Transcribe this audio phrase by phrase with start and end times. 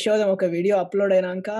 [0.00, 1.50] Show them ఒక video upload అయినాక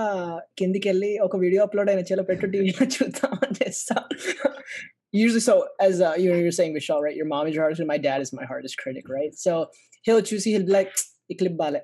[0.59, 3.97] కిందికెళ్ళి ఒక వీడియో అప్లోడ్ అయిన చలో పెట్టు టీవీలో చూద్దామని చేస్తా
[5.13, 7.97] usually so as uh, you were saying Vishal right your mom is your hardest my
[8.05, 9.51] dad is my hardest critic right so
[10.05, 10.93] he'll choose he'll be like
[11.31, 11.79] ఈ clip బాలే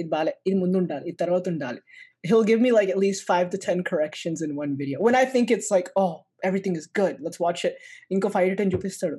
[0.00, 1.80] ఇది బాలే ఇది ముందు ఉండాలి ఇది తర్వాత ఉండాలి
[2.24, 5.24] he'll give me like at least five to ten corrections in one video when I
[5.32, 6.12] think it's like oh
[6.48, 7.74] everything is good let's watch it
[8.14, 9.18] ఇంకో ఫైవ్ టు టెన్ చూపిస్తాడు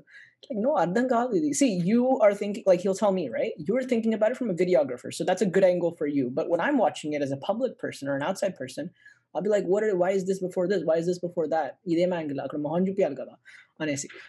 [0.50, 3.52] like no ardan gali see you are thinking like he'll tell me right?
[3.57, 6.30] You're thinking about it from a videographer so that's a good angle for you.
[6.34, 8.89] But when i'm watching it as a public person or an outside person
[9.34, 10.84] i'll be like what are, why is this before this?
[10.84, 11.80] Why is this before that?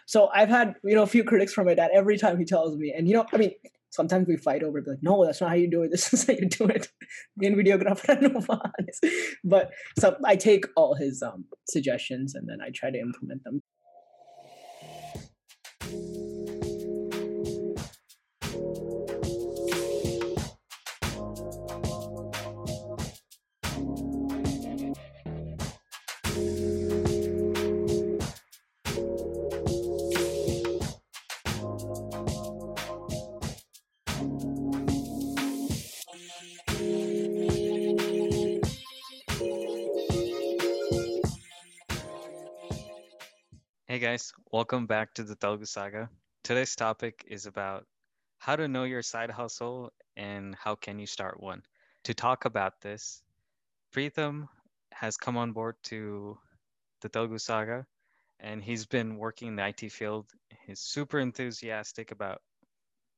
[0.06, 2.76] So i've had you know a few critics from my dad every time he tells
[2.76, 3.52] me and you know i mean
[3.90, 5.90] sometimes we fight over like no that's not how you do it.
[5.96, 6.88] This is how you do it.
[7.40, 8.14] In videographer
[9.44, 13.62] but so i take all his um, suggestions and then i try to implement them.
[43.96, 46.10] Hey guys, welcome back to the Telugu Saga.
[46.44, 47.86] Today's topic is about
[48.36, 51.62] how to know your side hustle and how can you start one.
[52.04, 53.22] To talk about this,
[53.94, 54.48] Preetham
[54.92, 56.36] has come on board to
[57.00, 57.86] the Telugu Saga
[58.38, 60.26] and he's been working in the IT field.
[60.66, 62.42] He's super enthusiastic about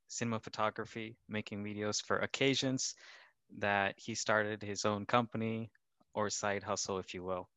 [0.07, 2.95] cinema photography, making videos for occasions
[3.59, 5.73] that he started his own company
[6.15, 7.49] or side hustle, if you will.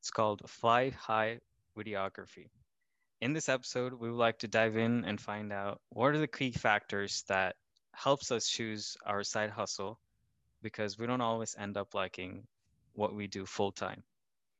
[0.00, 1.38] It's called Fly High
[1.78, 2.48] videography.
[3.20, 6.26] In this episode, we would like to dive in and find out what are the
[6.26, 7.56] key factors that
[7.92, 9.98] helps us choose our side hustle
[10.62, 12.42] because we don't always end up liking
[12.94, 14.02] what we do full time.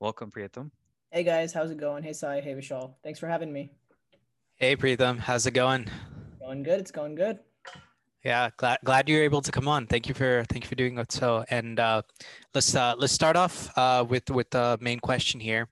[0.00, 0.70] Welcome, Priyatam.
[1.10, 3.70] hey guys how's it going hey Sai hey Vishal thanks for having me
[4.56, 5.88] Hey Preetham, how's it going?
[6.40, 7.38] going good it's going good
[8.24, 9.86] Yeah, glad glad you're able to come on.
[9.86, 11.12] Thank you for thank you for doing that.
[11.12, 12.02] So, and uh,
[12.54, 15.68] let's uh, let's start off uh, with with the main question here.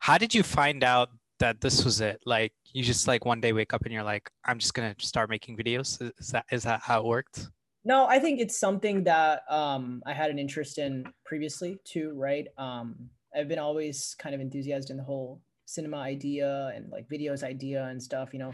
[0.00, 2.20] How did you find out that this was it?
[2.24, 5.30] Like, you just like one day wake up and you're like, I'm just gonna start
[5.30, 6.00] making videos.
[6.18, 7.48] Is that is that how it worked?
[7.84, 12.48] No, I think it's something that um, I had an interest in previously too, right?
[12.58, 17.44] Um, I've been always kind of enthusiastic in the whole cinema idea and like videos
[17.44, 18.32] idea and stuff.
[18.32, 18.52] You know,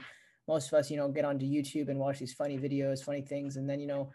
[0.49, 3.57] most of us, you know, get onto YouTube and watch these funny videos, funny things,
[3.57, 4.11] and then you know,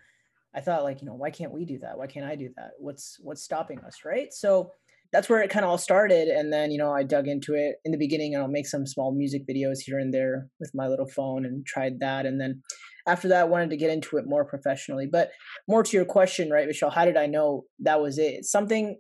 [0.54, 1.98] I thought like, you know, why can't we do that?
[1.98, 2.72] Why can't I do that?
[2.78, 4.32] What's what's stopping us, right?
[4.32, 4.72] So
[5.12, 7.76] that's where it kind of all started, and then you know, I dug into it
[7.86, 8.36] in the beginning.
[8.36, 12.00] I'll make some small music videos here and there with my little phone, and tried
[12.00, 12.62] that, and then
[13.08, 15.08] after that, I wanted to get into it more professionally.
[15.10, 15.32] But
[15.68, 16.94] more to your question, right, Vishal?
[16.94, 18.46] How did I know that was it?
[18.46, 18.98] Something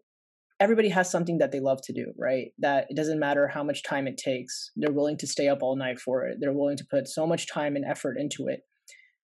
[0.59, 2.47] everybody has something that they love to do, right?
[2.59, 4.72] That it doesn't matter how much time it takes.
[4.75, 6.38] They're willing to stay up all night for it.
[6.39, 8.62] They're willing to put so much time and effort into it,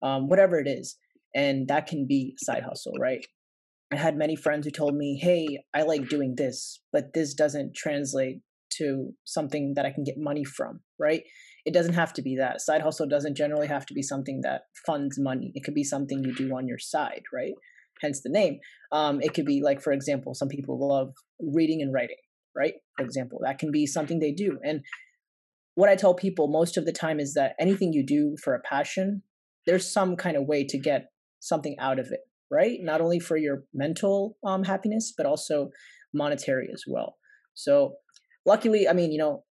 [0.04, 0.98] um, whatever it is.
[1.34, 3.26] And that can be side hustle, right?
[3.92, 7.76] I had many friends who told me, hey, I like doing this, but this doesn't
[7.76, 8.42] translate
[8.78, 11.24] to something that I can get money from, right?
[11.66, 12.62] It doesn't have to be that.
[12.62, 15.52] Side hustle doesn't generally have to be something that funds money.
[15.56, 17.54] It could be something you do on your side, right?
[18.02, 18.60] Hence the name.
[18.92, 22.18] Um, it could be like, for example, some people love reading and writing,
[22.56, 22.76] right?
[22.98, 24.60] For example, that can be something they do.
[24.64, 24.82] And
[25.76, 28.60] what I tell people most of the time is that anything you do for a
[28.60, 29.24] passion,
[29.66, 32.22] there's some kind of way to get something out of it,
[32.52, 32.80] right?
[32.82, 35.70] Not only for your mental um, happiness, but also
[36.14, 37.18] monetary as well.
[37.54, 37.94] So,
[38.46, 39.44] luckily, I mean, you know,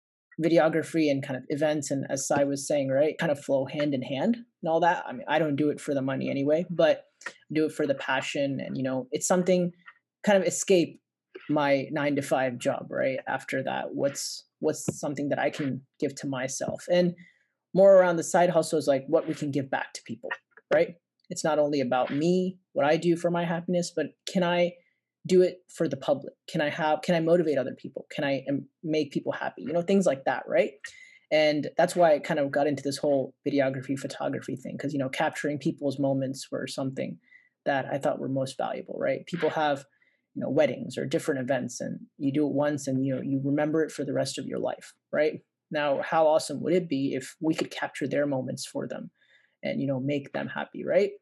[0.43, 3.95] videography and kind of events and as Sai was saying, right, kind of flow hand
[3.95, 5.05] in hand and all that.
[5.07, 7.05] I mean, I don't do it for the money anyway, but
[7.53, 9.73] do it for the passion and you know, it's something
[10.25, 11.01] kind of escape
[11.49, 13.19] my 9 to 5 job, right?
[13.29, 16.85] After that, what's what's something that I can give to myself?
[16.91, 17.15] And
[17.75, 20.31] more around the side hustle is like what we can give back to people,
[20.73, 20.95] right?
[21.35, 24.75] It's not only about me, what I do for my happiness, but can I
[25.27, 26.35] do it for the public?
[26.49, 28.07] Can i have can i motivate other people?
[28.15, 28.45] Can i
[28.85, 29.63] make people happy?
[29.63, 30.73] You know things like that right?
[31.33, 34.99] And that's why i kind of got into this whole videography photography thing because you
[35.01, 37.19] know capturing people's moments were something
[37.65, 39.27] that i thought were most valuable right?
[39.27, 39.85] People have
[40.35, 43.41] you know weddings or different events and you do it once and you know you
[43.45, 45.41] remember it for the rest of your life right?
[45.71, 49.11] Now how awesome would it be if we could capture their moments for them
[49.63, 51.13] and you know make them happy right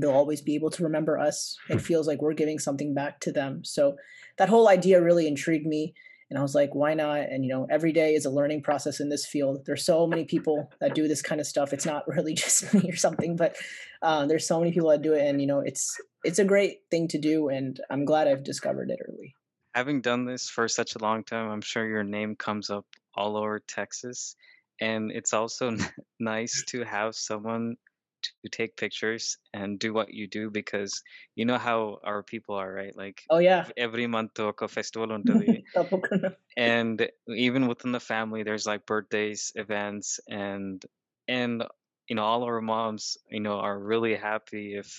[0.00, 1.56] they'll always be able to remember us.
[1.68, 3.64] It feels like we're giving something back to them.
[3.64, 3.96] So
[4.36, 5.94] that whole idea really intrigued me.
[6.30, 7.20] and I was like, why not?
[7.20, 9.64] And you know, every day is a learning process in this field.
[9.66, 11.72] There's so many people that do this kind of stuff.
[11.72, 13.56] It's not really just me or something, but
[14.02, 16.80] uh, there's so many people that do it, and you know, it's it's a great
[16.90, 19.34] thing to do, and I'm glad I've discovered it early.
[19.74, 23.36] Having done this for such a long time, I'm sure your name comes up all
[23.36, 24.36] over Texas,
[24.80, 25.76] and it's also
[26.20, 27.76] nice to have someone
[28.21, 31.03] to take pictures and do what you do because
[31.35, 35.63] you know how our people are right like oh yeah every month a festival ఉంటుంది
[36.57, 40.85] and even within the family there's like birthdays events and
[41.27, 41.65] and
[42.07, 44.91] you know all our moms you know are really happy if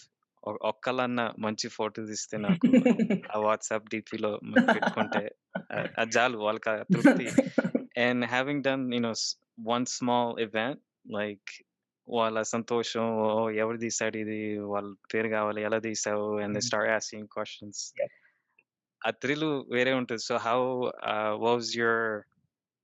[0.70, 2.68] ఒక్కలన్న మంచి photo తీస్తే నాకు
[3.34, 4.30] ఆ WhatsApp డిపిలో
[4.74, 5.24] పెట్టుకుంటే
[6.00, 7.28] అది చాలు వాళ్ళకి తృప్తి
[8.04, 9.14] and having done you know
[9.74, 10.78] one small event
[11.18, 11.48] like
[12.16, 13.06] వాళ్ళ సంతోషం
[13.62, 14.40] ఎవరు తీసాడు ఇది
[14.72, 17.82] వాళ్ళ పేరు కావాలి ఎలా తీసావు and they start asking questions
[19.06, 20.60] ఆ థ్రిల్ వేరే ఉంటుంది so how
[21.46, 22.06] was your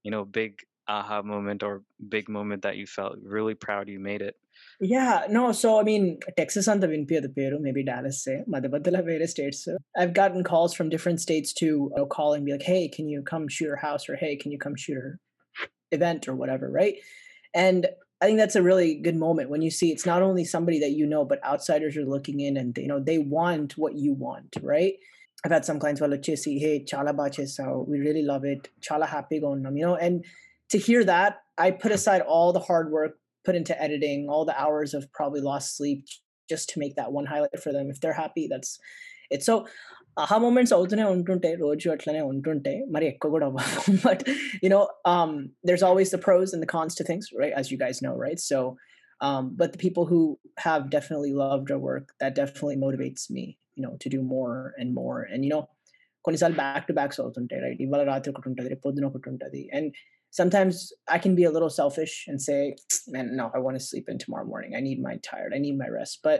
[0.03, 0.53] you know big
[0.87, 4.35] aha moment or big moment that you felt really proud you made it
[4.79, 9.31] yeah no so i mean texas and the the peru maybe dallas say madhya various
[9.31, 9.67] states
[9.97, 13.07] i've gotten calls from different states to you know, call and be like hey can
[13.07, 15.19] you come shoot your house or hey can you come shoot your
[15.91, 16.95] event or whatever right
[17.53, 17.87] and
[18.20, 20.92] I think that's a really good moment when you see it's not only somebody that
[20.92, 24.56] you know, but outsiders are looking in and you know they want what you want,
[24.62, 24.94] right?
[25.44, 28.68] I've had some clients well say, hey, chala so we really love it.
[28.80, 30.24] Chala happy going you know, and
[30.70, 34.60] to hear that, I put aside all the hard work put into editing, all the
[34.60, 36.04] hours of probably lost sleep
[36.48, 37.90] just to make that one highlight for them.
[37.90, 38.78] If they're happy, that's
[39.30, 39.44] it.
[39.44, 39.66] So
[40.21, 44.23] aha moments అవుతూనే ఉంటుంటాయి రోజు అట్లనే ఉంటుంటాయి మరి ఎక్కువ కూడా అవ్వదు but
[44.63, 44.81] you know
[45.13, 45.31] um
[45.67, 48.41] there's always the pros and the cons to things right as you guys know right
[48.51, 48.59] so
[49.27, 50.21] um but the people who
[50.67, 53.45] have definitely loved our work that definitely motivates me
[53.77, 55.63] you know to do more and more and you know
[56.25, 59.87] కొన్నిసార్లు back to backs అవుతుంటాయి right ఇవాళ రాత్రి ఒకటి ఉంటుంది రేపు పొద్దున ఒకటి ఉంటుంది and
[60.39, 60.75] sometimes
[61.15, 62.75] I can be a little selfish and say,
[63.07, 64.75] man, no, I want to sleep in tomorrow morning.
[64.79, 65.53] I need my tired.
[65.53, 66.19] I need my rest.
[66.27, 66.39] But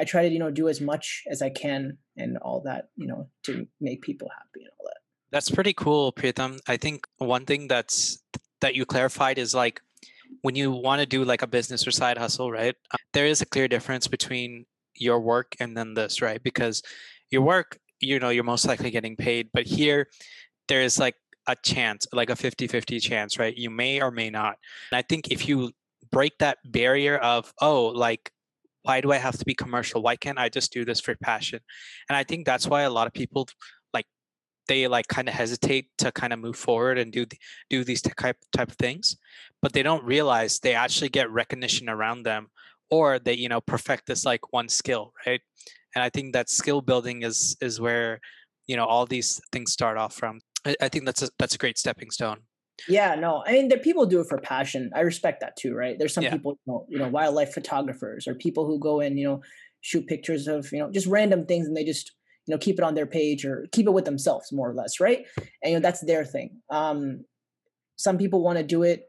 [0.00, 1.82] I try to, you know, do as much as I can
[2.17, 4.97] and all that, you know, to make people happy and all that.
[5.31, 6.59] That's pretty cool, Preetham.
[6.67, 8.21] I think one thing that's
[8.61, 9.81] that you clarified is like
[10.41, 12.75] when you want to do like a business or side hustle, right?
[12.91, 14.65] Uh, there is a clear difference between
[14.95, 16.41] your work and then this, right?
[16.43, 16.81] Because
[17.29, 20.07] your work, you know, you're most likely getting paid, but here
[20.67, 21.15] there is like
[21.47, 23.55] a chance, like a 50-50 chance, right?
[23.57, 24.57] You may or may not.
[24.91, 25.71] And I think if you
[26.11, 28.31] break that barrier of, oh, like
[28.83, 30.01] why do I have to be commercial?
[30.01, 31.59] Why can't I just do this for passion?
[32.09, 33.47] And I think that's why a lot of people
[33.93, 34.05] like
[34.67, 37.25] they like kind of hesitate to kind of move forward and do
[37.69, 39.17] do these type type of things,
[39.61, 42.47] but they don't realize they actually get recognition around them,
[42.89, 45.41] or they you know perfect this like one skill, right?
[45.95, 48.19] And I think that skill building is is where
[48.67, 50.41] you know all these things start off from.
[50.65, 52.39] I, I think that's a that's a great stepping stone.
[52.87, 54.89] Yeah, no, I mean, the people do it for passion.
[54.95, 55.97] I respect that too, right?
[55.97, 56.31] There's some yeah.
[56.31, 59.41] people, you know, you know, wildlife photographers or people who go in, you know,
[59.81, 62.11] shoot pictures of, you know, just random things and they just,
[62.47, 64.99] you know, keep it on their page or keep it with themselves more or less,
[64.99, 65.25] right?
[65.61, 66.57] And you know, that's their thing.
[66.69, 67.25] Um,
[67.95, 69.03] some people want to do it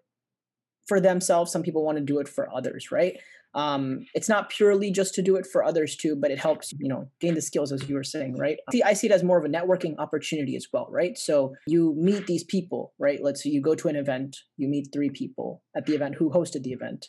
[0.87, 1.51] for themselves.
[1.51, 3.19] Some people want to do it for others, right?
[3.55, 6.89] Um, it's not purely just to do it for others too, but it helps, you
[6.89, 8.59] know, gain the skills as you were saying, right?
[8.73, 11.17] See, I see it as more of a networking opportunity as well, right?
[11.17, 13.21] So you meet these people, right?
[13.23, 16.31] Let's say you go to an event, you meet three people at the event who
[16.31, 17.07] hosted the event.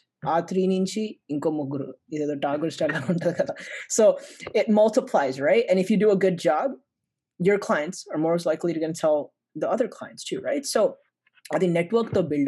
[3.90, 4.20] So
[4.54, 5.66] it multiplies, right?
[5.70, 6.72] And if you do a good job,
[7.40, 10.66] your clients are more likely to tell the other clients too, right?
[10.66, 10.98] So
[11.54, 12.48] I think network to build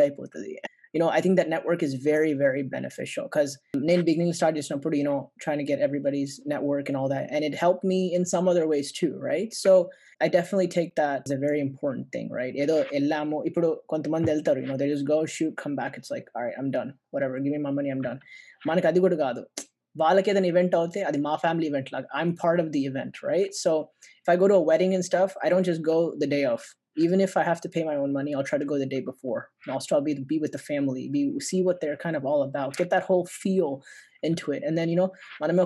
[0.94, 4.72] you know, I think that network is very, very beneficial because in beginning started just
[4.92, 7.28] you know, trying to get everybody's network and all that.
[7.30, 9.52] And it helped me in some other ways too, right?
[9.54, 9.88] So
[10.20, 12.54] I definitely take that as a very important thing, right?
[12.64, 16.26] ఏదో వెళ్ళాము ఇప్పుడు కొంతమంది వెళ్తారు you know they just go shoot come back it's like
[16.34, 18.20] all right I'm done whatever give me my money I'm done
[18.68, 19.42] మనకి అది కూడా కాదు
[19.96, 23.56] వాళ్ళకి ఏదైనా ఈవెంట్ అవుతే అది మా ఫ్యామిలీ ఈవెంట్ లాగా I'm part of the event right
[23.64, 23.72] so
[24.22, 26.66] if I go to wedding and stuff I don't just go the day off
[26.97, 29.01] even if I have to pay my own money, I'll try to go the day
[29.01, 29.49] before.
[29.69, 32.77] I'll still be be with the family, be see what they're kind of all about,
[32.77, 33.83] get that whole feel
[34.23, 35.11] into it, and then you know,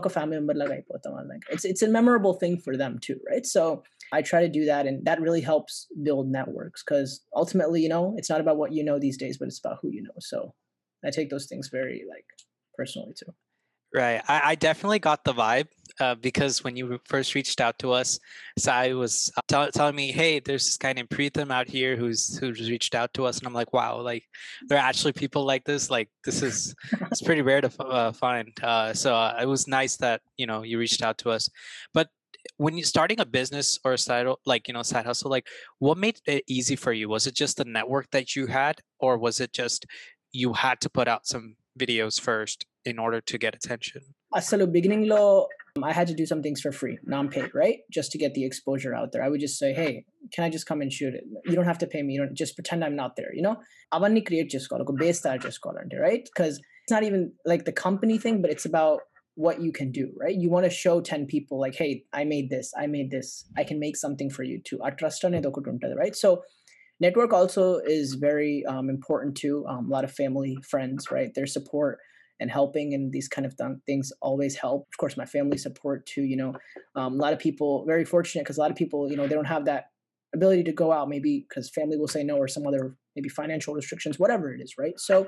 [0.10, 0.86] family member like
[1.50, 3.46] it's it's a memorable thing for them too, right?
[3.46, 7.90] So I try to do that, and that really helps build networks because ultimately, you
[7.90, 10.20] know, it's not about what you know these days, but it's about who you know.
[10.20, 10.54] So
[11.06, 12.26] I take those things very like
[12.78, 13.34] personally too.
[13.93, 14.21] Right.
[14.27, 15.67] I, I definitely got the vibe
[16.00, 18.17] uh, because when you first reached out to us,
[18.57, 22.38] Sai was uh, t- telling me, "Hey, there's this guy named Preetham out here who's
[22.38, 24.24] who's reached out to us," and I'm like, "Wow, like
[24.69, 25.89] there are actually people like this.
[25.89, 26.74] Like this is
[27.12, 30.63] it's pretty rare to uh, find." Uh, so uh, it was nice that you know
[30.63, 31.50] you reached out to us.
[31.93, 32.07] But
[32.57, 35.48] when you're starting a business or a side like you know side hustle like
[35.79, 39.17] what made it easy for you was it just the network that you had or
[39.17, 39.86] was it just
[40.31, 44.02] you had to put out some videos first in order to get attention
[44.40, 45.23] అసలు beginning లో
[45.90, 47.78] I had to do some things for free, non-paid, right?
[47.97, 49.23] Just to get the exposure out there.
[49.23, 51.25] I would just say, hey, can I just come and shoot it?
[51.49, 52.14] You don't have to pay me.
[52.14, 53.57] You don't just pretend I'm not there, you know?
[53.97, 58.16] అవన్నీ create చేసుకోవాలి ఒక base తయారు చేసుకోవాలంటే right because it's not even like the company
[58.25, 59.05] thing but it's about
[59.45, 60.37] what you can do, right?
[60.43, 63.64] You want to show 10 people like, hey, I made this, I made this, I
[63.64, 64.78] can make something for you too.
[64.85, 65.35] Our trust on
[66.02, 66.16] right?
[66.16, 66.43] So
[67.00, 67.64] network also
[67.97, 69.57] is very um, important too.
[69.69, 71.31] Um, a lot of family, friends, right?
[71.35, 71.99] Their support
[72.41, 74.88] and helping and these kind of th- things always help.
[74.91, 76.24] Of course, my family support too.
[76.24, 76.53] You know,
[76.95, 79.36] um, a lot of people very fortunate because a lot of people, you know, they
[79.36, 79.86] don't have that
[80.33, 83.74] ability to go out maybe because family will say no or some other maybe financial
[83.74, 84.98] restrictions, whatever it is, right?
[84.98, 85.27] So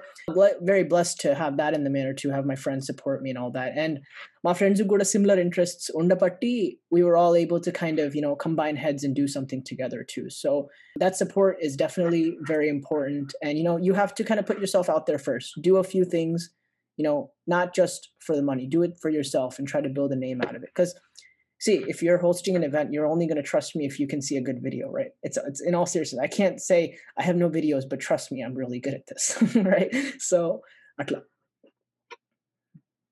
[0.61, 3.37] very blessed to have that in the manner to have my friends support me and
[3.37, 3.73] all that.
[3.75, 3.99] And
[4.43, 8.15] my friends who got a similar interests, undapatti, we were all able to kind of,
[8.15, 10.29] you know, combine heads and do something together too.
[10.29, 13.33] So that support is definitely very important.
[13.41, 15.83] And, you know, you have to kind of put yourself out there first, do a
[15.83, 16.51] few things,
[16.97, 20.11] you know, not just for the money, do it for yourself and try to build
[20.11, 20.69] a name out of it.
[20.73, 20.95] Because
[21.59, 24.21] see, if you're hosting an event, you're only going to trust me if you can
[24.21, 25.11] see a good video, right?
[25.23, 26.21] It's, it's in all seriousness.
[26.21, 29.37] I can't say I have no videos, but trust me, I'm really good at this,
[29.55, 29.93] right?
[30.19, 30.61] So,
[30.99, 31.23] atla.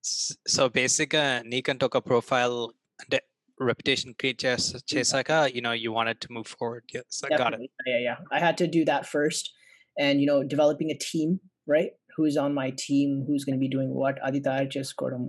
[0.04, 2.74] So basically, uh, Nikon took a profile
[3.10, 3.22] de-
[3.60, 6.84] reputation create chesaka, you know, you wanted to move forward.
[6.94, 7.70] Yes, I Definitely.
[7.86, 7.92] got it.
[7.92, 8.16] Yeah, yeah.
[8.32, 9.52] I had to do that first,
[9.98, 11.92] and you know, developing a team, right?
[12.15, 15.23] who's on my team who's going to be doing what adita చేసుకోవడం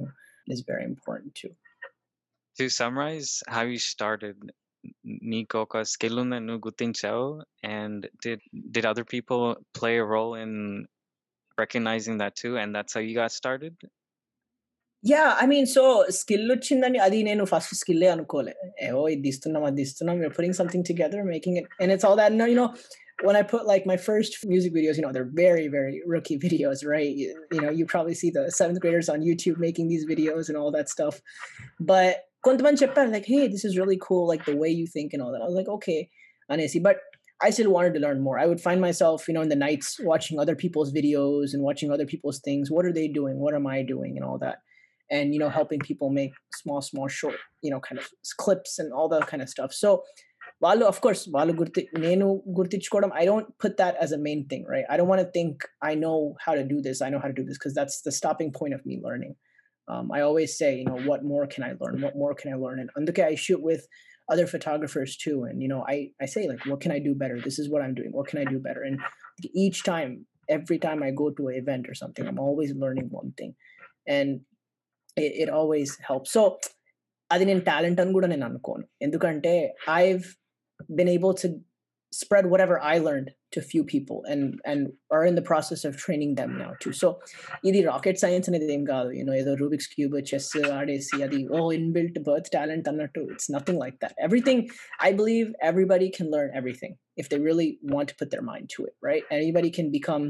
[0.55, 1.53] is very important too
[2.57, 4.37] to summarize how you started
[5.33, 7.25] నీకు ఒక skill ఉందని నువ్వు గుర్తించావు
[7.77, 8.39] and did
[8.75, 9.41] did other people
[9.79, 10.51] play a role in
[11.57, 13.75] recognizing that too and that's how you got started
[15.03, 15.83] yeah I mean so
[16.19, 18.53] skill వచ్చిందని అది నేను first స్కిల్లే అనుకోలే
[18.87, 22.31] ఏవో ఇది ఇస్తున్నాం అది ఇస్తున్నాం we're putting something together making it and it's all that
[22.39, 22.69] no you know
[23.22, 26.86] when I put like my first music videos, you know, they're very, very rookie videos,
[26.86, 27.08] right?
[27.08, 30.56] You, you know, you probably see the seventh graders on YouTube making these videos and
[30.56, 31.20] all that stuff.
[31.80, 35.22] But Kontaman Chappan, like, hey, this is really cool, like the way you think and
[35.22, 35.42] all that.
[35.42, 36.10] I was like, okay,
[36.50, 36.82] Anesi.
[36.82, 36.96] But
[37.40, 38.38] I still wanted to learn more.
[38.38, 41.90] I would find myself, you know, in the nights watching other people's videos and watching
[41.90, 42.70] other people's things.
[42.70, 43.38] What are they doing?
[43.38, 44.16] What am I doing?
[44.16, 44.58] And all that.
[45.10, 48.92] And, you know, helping people make small, small, short, you know, kind of clips and
[48.92, 49.72] all that kind of stuff.
[49.72, 50.04] So
[50.65, 52.27] వాళ్ళు of course వాళ్ళు గుర్తి నేను
[52.59, 55.53] గుర్తించుకోవడం I don't put that as a main thing right I don't want to think
[55.89, 58.13] I know how to do this I know how to do this because that's the
[58.19, 59.33] stopping point of me learning
[59.91, 62.57] um, I always say you know what more can I learn what more can I
[62.65, 63.83] learn and అందుకే I shoot with
[64.33, 67.37] other photographers too and you know I I say like what can I do better
[67.47, 68.97] this is what I'm doing what can I do better and
[69.65, 70.11] each time
[70.57, 73.53] every time I go to an event or something I'm always learning one thing
[74.17, 74.29] and
[75.25, 76.43] it, it always helps so
[77.33, 79.53] అది నేను talent అని కూడా నేను అనుకోను ఎందుకంటే
[80.03, 80.25] I've
[80.99, 81.59] been able to
[82.11, 86.35] spread whatever I learned to few people and and are in the process of training
[86.35, 86.93] them now too.
[87.01, 87.07] So
[87.69, 90.47] ఇది rocket science అనేది ఏం కాదు you know ఏదో Rubik's cube chess
[90.79, 94.13] ఆడేసి అది oh inbuilt birth talent అన్నట్టు it's nothing like that.
[94.27, 94.61] Everything
[95.07, 96.93] I believe everybody can learn everything
[97.23, 99.23] if they really want to put their mind to it, right?
[99.41, 100.25] Anybody can become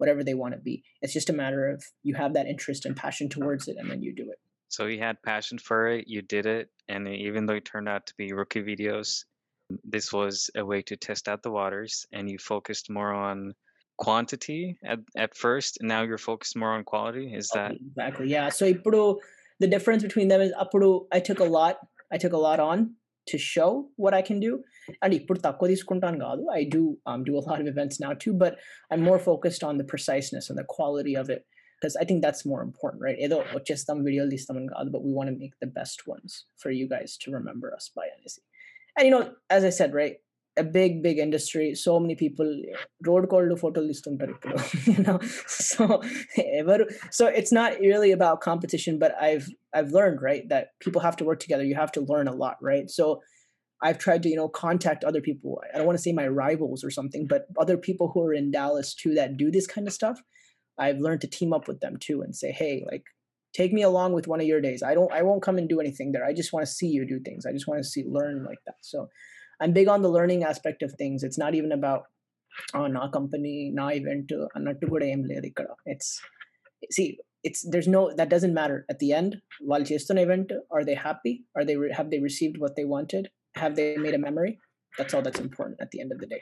[0.00, 0.76] whatever they want to be.
[1.02, 1.78] It's just a matter of
[2.08, 4.40] you have that interest and passion towards it and then you do it.
[4.68, 8.04] so you had passion for it you did it and even though it turned out
[8.08, 9.24] to be rookie videos
[9.83, 13.53] this was a way to test out the waters, and you focused more on
[13.97, 17.33] quantity at, at first, and now you're focused more on quality.
[17.33, 18.27] Is that exactly?
[18.27, 18.49] Yeah.
[18.49, 19.17] So ipudu,
[19.59, 21.77] the difference between them is apudu, I took a lot.
[22.11, 22.95] I took a lot on
[23.27, 24.63] to show what I can do.
[25.01, 28.57] And I do um, do a lot of events now too, but
[28.89, 31.45] I'm more focused on the preciseness and the quality of it
[31.79, 33.17] because I think that's more important, right?
[33.19, 38.07] But we want to make the best ones for you guys to remember us by
[38.97, 40.17] and you know as i said right
[40.57, 42.61] a big big industry so many people
[43.05, 43.81] road called to photo
[44.85, 45.19] you know.
[45.47, 46.01] So
[46.37, 51.15] ever so it's not really about competition but i've i've learned right that people have
[51.17, 51.63] to work together.
[51.63, 52.89] You have to learn a lot right?
[52.89, 53.21] So
[53.81, 55.61] i've tried to you know contact other people.
[55.73, 58.51] I don't want to say my rivals or something but other people who are in
[58.51, 60.21] dallas too that do this kind of stuff
[60.77, 63.05] i've learned to team up with them too and say hey like
[63.53, 64.83] take me along with one of your days.
[64.83, 66.25] I don't i won't come and do anything there.
[66.25, 67.45] I just want to see you do things.
[67.45, 68.79] I just want to see learn like that.
[68.81, 69.07] So
[69.61, 71.23] i'm big on the learning aspect of things.
[71.23, 72.03] It's not even about
[72.73, 75.75] oh na company na event annattu kuda em ledhu ikkada.
[75.93, 76.09] It's
[76.97, 77.07] see
[77.49, 78.79] it's there's no that doesn't matter.
[78.89, 79.37] At the end
[79.71, 81.35] while chestuna event are they happy?
[81.55, 83.29] Are they have they received what they wanted?
[83.63, 84.53] Have they made a memory?
[84.97, 86.41] That's all that's important at the end of the day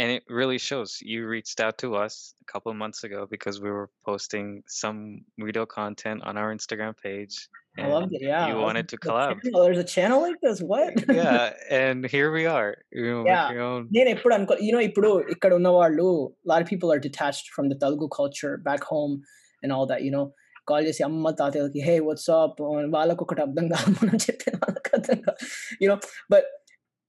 [0.00, 3.56] and it really shows you reached out to us a couple of months ago because
[3.64, 4.46] we were posting
[4.82, 4.98] some
[5.46, 7.36] video content on our instagram page
[7.82, 8.22] I loved it.
[8.28, 8.44] Yeah.
[8.50, 9.34] You wanted to The collab.
[9.42, 10.58] channel- There's a channel like this.
[10.70, 10.88] What?
[11.18, 11.42] yeah,
[11.80, 12.70] and here we are.
[12.96, 13.42] You know, Yeah.
[13.44, 13.82] with your own.
[13.96, 16.06] నేను ఎప్పుడు అనుకో you know ఇప్పుడు ఇక్కడ ఉన్న వాళ్ళు
[16.50, 19.14] lot of people are detached from the Telugu culture back home
[19.62, 20.24] and all that you know
[20.70, 22.58] call చేసి అమ్మ తాతయ్యకి హే వాట్స్ అప్
[22.96, 25.38] వాళ్ళకు ఒకటి అర్థం కాదు మనం చెప్పిన వాళ్ళకి అర్థం కాదు
[25.82, 25.98] you know
[26.34, 26.44] but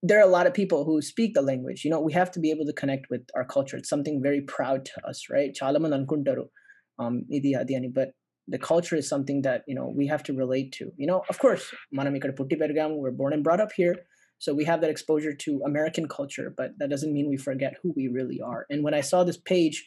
[0.09, 1.85] there are a lot of people who speak the language.
[1.85, 3.77] You know, we have to be able to connect with our culture.
[3.77, 5.51] It's something very proud to us, right?
[5.61, 6.45] Chalaman ankuntaru,
[6.99, 7.93] um, idi adiani.
[7.93, 8.13] But
[8.47, 10.93] the culture is something that you know we have to relate to.
[10.97, 12.97] You know, of course, manamikar putti bergam.
[12.97, 13.97] We're born and brought up here,
[14.39, 16.55] so we have that exposure to American culture.
[16.57, 18.67] But that doesn't mean we forget who we really are.
[18.71, 19.85] And when I saw this page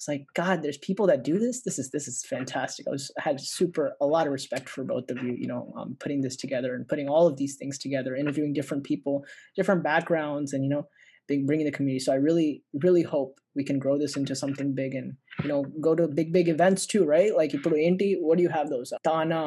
[0.00, 1.60] it's like, God, there's people that do this.
[1.60, 2.86] This is this is fantastic.
[2.88, 5.34] I was I had super a lot of respect for both of you.
[5.36, 8.82] You know, um, putting this together and putting all of these things together, interviewing different
[8.82, 9.26] people,
[9.56, 10.88] different backgrounds, and you know,
[11.28, 12.02] bring, bringing the community.
[12.02, 15.09] So I really really hope we can grow this into something big and
[15.43, 17.31] you know go to big big events too, right?
[17.39, 18.91] Like you put Inti, what do you have those?
[19.09, 19.41] Tana,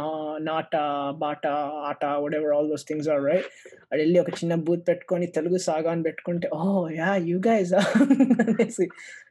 [0.49, 0.85] Nata,
[1.25, 1.55] Bata,
[1.91, 3.47] Ata, whatever all those things are, right?
[3.93, 6.63] అది వెళ్ళి ఒక చిన్న booth పెట్టుకొని తెలుగు సాగా అని పెట్టుకుంటే ఓ
[6.99, 7.71] yeah you guys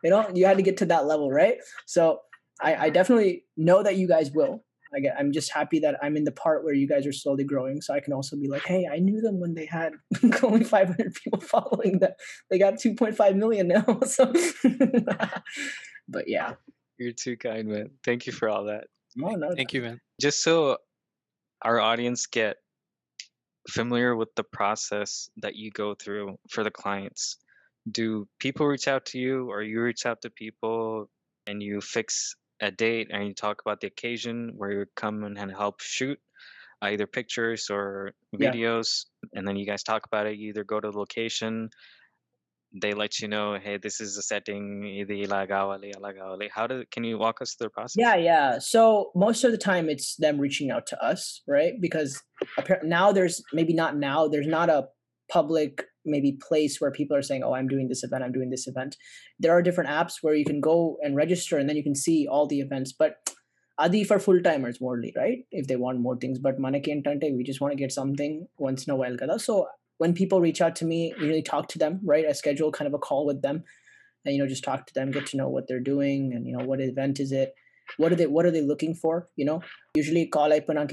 [0.06, 1.58] you know you had to get to that level right
[1.96, 2.04] so
[2.68, 3.32] I, I definitely
[3.68, 4.56] know that you guys will
[4.95, 7.45] I get, I'm just happy that I'm in the part where you guys are slowly
[7.45, 9.93] growing so I can also be like hey I knew them when they had
[10.43, 12.13] only 500 people following them
[12.51, 14.33] they got 2.5 million now so
[16.09, 16.55] but yeah
[16.99, 17.91] You're too kind, man.
[18.05, 18.85] Thank you for all that.
[19.17, 20.01] no no Thank you, man.
[20.21, 20.79] Just so
[21.63, 22.57] our audience get
[23.71, 27.39] familiar with the process that you go through for the clients,
[27.91, 31.09] do people reach out to you or you reach out to people
[31.47, 35.37] and you fix a date and you talk about the occasion where you come and
[35.51, 36.19] help shoot
[36.83, 39.39] uh, either pictures or videos yeah.
[39.39, 41.69] and then you guys talk about it you either go to the location
[42.81, 45.05] they let you know hey this is the setting
[46.55, 47.97] how do can you walk us through the process?
[47.99, 51.75] Yeah yeah so most of the time it's them reaching out to us right?
[51.81, 52.23] Because
[52.83, 54.87] now there's maybe not now there's not a
[55.33, 58.25] public maybe place where people are saying, "Oh, I'm doing this event.
[58.25, 58.97] I'm doing this event."
[59.39, 62.27] There are different apps where you can go and register, and then you can see
[62.27, 62.93] all the events.
[62.93, 63.35] But
[63.79, 65.39] Adi for full timers, morely, right?
[65.51, 68.47] If they want more things, but manake and tante, we just want to get something
[68.59, 69.39] once in a while, kada.
[69.39, 72.27] So when people reach out to me, really talk to them, right?
[72.27, 73.65] I schedule kind of a call with them,
[74.25, 76.57] and you know, just talk to them, get to know what they're doing, and you
[76.57, 77.55] know, what event is it
[77.97, 79.61] what are they what are they looking for you know
[79.97, 80.89] usually call i put on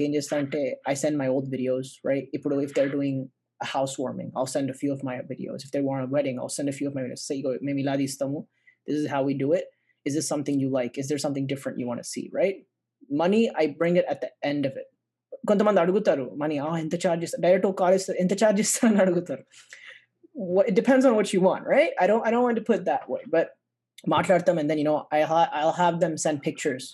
[0.86, 3.30] i send my old videos right if they're doing
[3.65, 6.55] a housewarming i'll send a few of my videos if they want a wedding i'll
[6.57, 8.39] send a few of my videos say go మేము ఇలా తీస్తాము
[8.87, 9.67] this is how we do it
[10.07, 12.57] is this something you like is there something different you want to see right
[13.23, 14.89] money i bring it at the end of it
[15.49, 19.43] కొంతమంది అడుగుతారు money ఎంత charge చేస్తారు direct call ఇస్తారు ఎంత charge చేస్తారు అని అడుగుతారు
[20.55, 22.77] what it depends on what you want right i don't i don't want to put
[22.79, 23.47] it that way but
[24.13, 26.85] మాట్లాడతాం and then you know I ha- I'll have them send pictures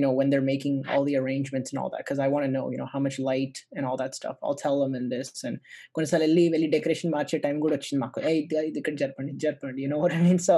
[0.00, 2.50] you know when they're making all the arrangements and all that because i want to
[2.50, 4.36] know you know how much light and all that stuff.
[4.42, 5.58] I'll tell them in this and
[5.96, 10.14] konasalalli veli decoration marche time kuda vachindi maaku hey ikkada jarpandi jarpandi you know what
[10.18, 10.40] i mean?
[10.48, 10.56] So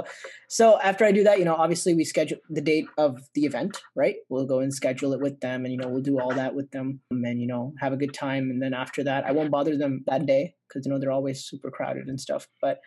[0.59, 3.83] so after i do that you know obviously we schedule the date of the event
[4.03, 4.19] right?
[4.33, 6.71] We'll go and schedule it with them and you know we'll do all that with
[6.77, 6.89] them
[7.33, 8.45] and you know have a good time.
[8.53, 11.45] And then after that i won't bother them that day because you know they're always
[11.53, 12.49] super crowded and stuff.
[12.67, 12.81] But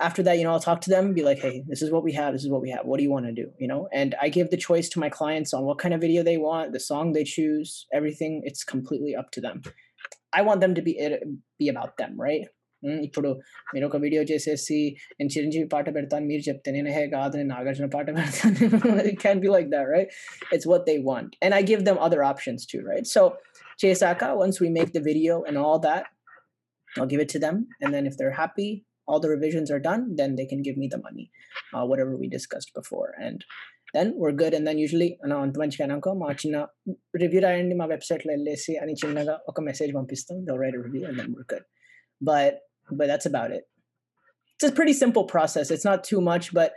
[0.00, 2.02] after that, you know, I'll talk to them and be like, hey, this is what
[2.02, 2.32] we have.
[2.34, 2.84] This is what we have.
[2.84, 3.46] What do you want to do?
[3.62, 6.22] You know, and I give the choice to my clients on what kind of video
[6.22, 8.42] they want, the song they choose, everything.
[8.44, 9.62] It's completely up to them.
[10.32, 11.22] I want them to be it
[11.60, 12.44] be about them, right?
[12.82, 13.28] ఉమ్, ఇప్పుడు
[13.72, 14.78] మీరు ఒక video చేసేసి
[15.18, 18.56] నేను చిరంజీవి పాట పెడతాను మీరు చెప్తే నేను హే కాదు నేను నాగార్జున పాట పెడతాను
[19.10, 20.08] it can't be like that right
[20.54, 23.22] it's what they want and i give them other options too right so
[23.82, 26.04] చేసాక once we make the video and all that
[26.96, 28.70] i'll give it to them and then if they're happy
[29.08, 31.30] all the revisions are done, then they can give me the money,
[31.74, 33.10] uh, whatever we discussed before.
[33.20, 33.44] And
[33.94, 34.54] then we're good.
[34.54, 36.56] And then usually, నా అంత మంచిగా అయినాక మా చిన్న
[37.22, 41.16] review రాయండి మా వెబ్సైట్లో వెళ్ళేసి అని చిన్నగా ఒక మెసేజ్ పంపిస్తాం they'll write a review and
[41.20, 41.64] then we're good.
[42.30, 42.54] But
[42.98, 43.64] but that's about it.
[44.54, 45.68] It's a pretty simple process.
[45.74, 46.72] It's not too much, but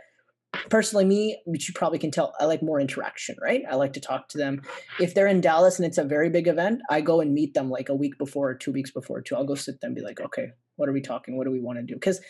[0.74, 1.20] personally me,
[1.52, 3.62] which you probably can tell, I like more interaction, right?
[3.70, 4.54] I like to talk to them.
[4.98, 7.68] If they're in Dallas and it's a very big event, I go and meet them
[7.70, 9.36] like a week before or two weeks before too.
[9.36, 11.36] I'll go sit them and be like, okay, what are we talking?
[11.36, 11.94] What do we want to do?
[11.94, 12.20] Because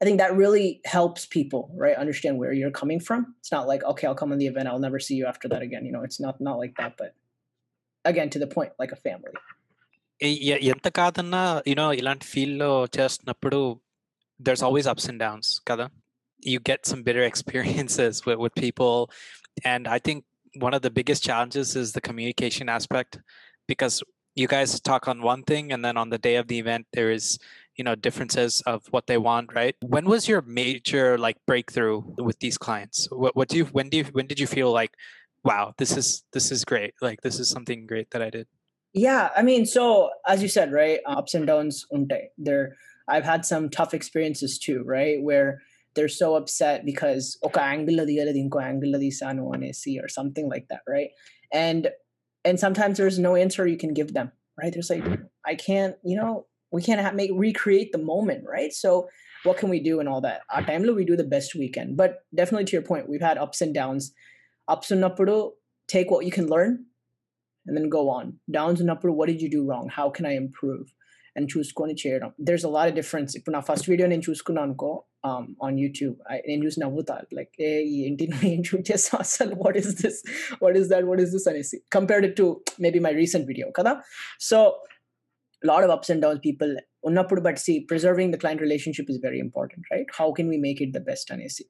[0.00, 1.96] I think that really helps people, right?
[1.96, 3.34] Understand where you're coming from.
[3.40, 5.62] It's not like, okay, I'll come on the event, I'll never see you after that
[5.62, 5.84] again.
[5.86, 7.10] You know, it's not not like that, but
[8.04, 9.34] again, to the point, like a family.
[10.28, 13.58] ఎ- ఎ- ఎంత కాదన్నా you know ఇలాంటి ఫీల్డ్లో చేస్తున్నప్పుడు
[14.46, 15.86] there's always ups and downs kada
[16.41, 19.09] you get some bitter experiences with, with people.
[19.65, 20.23] And i think
[20.55, 23.19] one of the biggest challenges is the communication aspect
[23.67, 24.03] because
[24.35, 27.11] you guys talk on one thing and then on the day of the event there
[27.11, 27.37] is
[27.75, 29.75] you know differences of what they want right?
[29.81, 33.07] When was your major like breakthrough with these clients?
[33.11, 34.91] What, what do you when do you when did you feel like
[35.43, 36.93] wow this is this is great.
[37.01, 38.47] Like this is something great that i did?
[38.93, 41.85] Yeah i mean so as you said right ups and downs
[42.37, 42.75] there
[43.07, 45.61] i've had some tough experiences too right where
[45.95, 51.09] they're so upset because okay angle dinko angle ah, see or something like that right?
[51.51, 51.89] And
[52.43, 54.73] and sometimes there's no answer you can give them right?
[54.73, 55.05] There's like
[55.45, 58.73] i can't you know we can't have, make recreate the moment right?
[58.73, 59.07] So
[59.43, 60.41] what can we do and all that?
[60.49, 61.95] Ah, Our time we do the best we can.
[61.95, 64.13] But definitely to your point we've had ups and downs.
[64.67, 65.51] Ups and upudu
[65.87, 66.85] take what you can learn
[67.65, 68.39] and then go on.
[68.49, 69.89] Downs and upudu what did you do wrong?
[69.89, 70.93] How can i improve?
[71.36, 74.90] and చూసుకొని చేయడం there's a lot of difference ఇప్పుడు నా first video నేను చూసుకున్నాను అనుకో
[75.66, 76.14] on YouTube
[76.48, 77.70] నేను చూసి నవ్వుతా లైక్ ఏ
[78.06, 80.20] ఏంటి నువ్వు ఏం షూట్ చేస్తావు అసలు what is this
[80.64, 82.46] what is that what is this అనేసి compared to
[82.86, 83.94] maybe my recent video కదా
[84.50, 84.60] so
[85.62, 86.72] lot of ups and downs people
[87.08, 90.80] ఉన్నప్పుడు but see preserving the client relationship is very important right how can we make
[90.84, 91.64] it the best అనేసి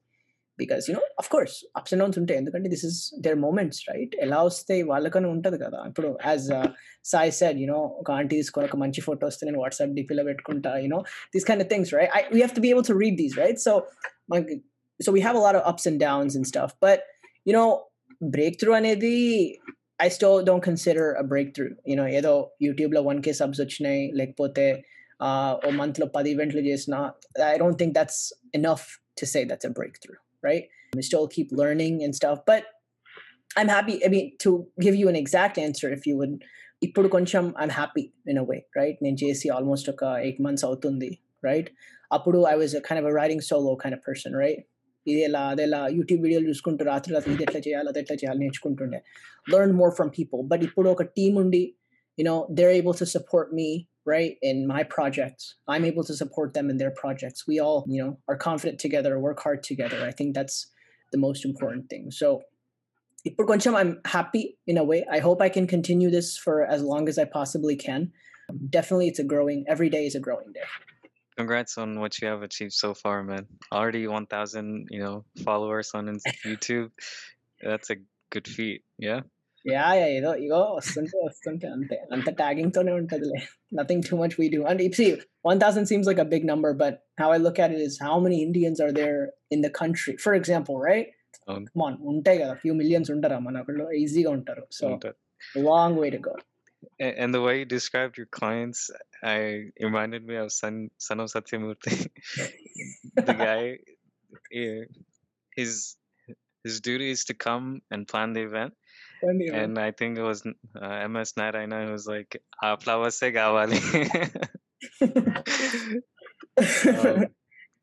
[0.61, 4.11] because you know of course ups and downs ఉంటాయి ఎందుకంటే this is their moments right
[4.25, 6.45] ఎలా వస్తే వాళ్ళకనే ఉంటది కదా ఇప్పుడు as
[7.11, 10.99] Sai said you know ఒక aunty తీసుకొని ఒక మంచి ఫోటో వస్తే నేను వాట్సాప్ డిపిలో పెట్టుకుంటా you know
[11.35, 13.61] these kind of things right I we have to be able to read these right
[13.67, 13.73] so
[14.33, 14.57] మనకి
[14.99, 17.03] so we have a lot of ups and downs and stuff but
[17.51, 17.65] you know
[18.37, 19.15] break through అనేది
[19.99, 21.71] I still don't consider a breakthrough.
[21.89, 22.33] You know, ఏదో
[22.65, 24.65] యూట్యూబ్లో one కే subs వచ్చినాయి లేకపోతే
[25.67, 26.95] ఓ మంత్లో పది ఈవెంట్లు చేసిన
[27.53, 28.19] I don't think that's
[28.59, 28.83] enough
[29.19, 30.65] to say that's a breakthrough, right?
[30.93, 32.63] We still keep learning and stuff, but
[33.51, 33.95] I'm happy.
[34.05, 36.35] I mean, to give you an exact answer, if you would,
[36.81, 41.09] ఇప్పుడు కొంచెం I'm happy in a way right నేను చేసి almost ఒక eight months అవుతుంది
[41.47, 41.69] right
[42.11, 44.61] అప్పుడు I was kind of riding solo kind of person right
[45.05, 48.99] ఇది ఎలా అదెలా యూట్యూబ్ వీడియోలు చూసుకుంటూ రాత్రి రాత్రి ఇది ఎట్లా చేయాలి అది ఎట్లా చేయాలి నేర్చుకుంటుండే
[49.53, 51.63] learn more from people but ఇప్పుడు ఒక టీమ్ ఉండి
[52.17, 53.69] you know they're able to support me
[54.04, 54.36] right?
[54.42, 57.46] In my projects i'm able to support them in their projects.
[57.46, 60.04] We all you know are confident together work hard together.
[60.04, 60.70] I think that's
[61.12, 62.10] the most important thing.
[62.10, 62.42] So
[63.36, 65.04] for Goncham, i'm happy in a way.
[65.10, 68.12] I hope i can continue this for as long as i possibly can.
[68.70, 70.66] Definitely it's a growing every day is a growing day.
[71.36, 73.46] Congrats on what you have achieved so far man.
[73.72, 76.06] Already 1000 you know followers on
[76.46, 76.90] youtube.
[77.62, 77.96] That's a
[78.30, 78.82] good feat.
[78.98, 79.20] Yeah.
[79.65, 83.39] Yeah yeah ఏదో ego వస్తుంటే వస్తుంటే అంతే అంత tagging తోనే ఉంటదిలే
[83.73, 85.07] nothing too much we do and ఇప్సి
[85.45, 88.15] one thousand seems like a big number but how I look at it is how
[88.25, 89.17] many Indians are there
[89.51, 91.09] in the country for example right
[91.47, 91.67] అవును.
[91.81, 95.15] మాన్ ఉంటాయి కదా few millions ఉంటారా మన అక్కడ ఈజీగా ఉంటారు so And, uh,
[95.67, 96.35] long way to go
[97.05, 98.79] a- and the way you described your clients,
[99.31, 99.37] I
[99.75, 101.93] it reminded me of Son Son of Satyamurti.
[103.29, 103.61] the guy,
[104.53, 104.81] eh,
[105.51, 105.71] his
[106.65, 108.73] his duty is to come and plan the event.
[109.22, 110.44] and I think it was
[110.80, 112.42] uh, MS Narayana who was like,
[112.80, 113.80] flower se gawali.
[116.86, 117.26] um,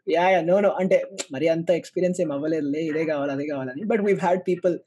[0.06, 0.92] yeah, yeah, no, no, and
[1.34, 2.20] Marianta experience,
[3.88, 4.80] but we've had people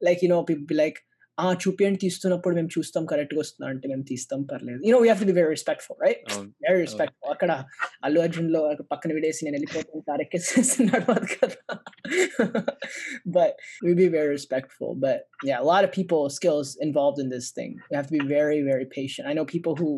[0.00, 1.00] like, you know, people like,
[1.37, 5.27] ఆ చూపియండి తీస్తున్నప్పుడు మేము చూస్తాం కరెక్ట్గా వస్తుందా అంటే మేము తీస్తాం పర్లేదు you know we have to
[5.29, 7.51] be very respectful right um, very respectful అక్కడ
[8.05, 11.75] అల్లు అర్జున్ లో ఒక పక్కన విడేసి నేను వెళ్ళిపోతాను కారెక్కేసేస్తున్నాడు అది కదా
[13.37, 17.49] but we be very respectful but yeah a lot of people skills involved in this
[17.57, 19.89] thing you have to be very very patient i know people who